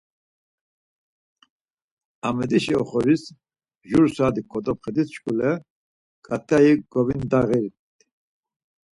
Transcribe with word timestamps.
Amedişi 2.27 2.73
oxoris 2.81 3.23
jur 3.89 4.05
saat̆i 4.15 4.41
kodopxedit 4.51 5.07
şuǩule 5.15 5.51
ǩat̆ai 6.25 6.71
govindağilit. 6.91 7.75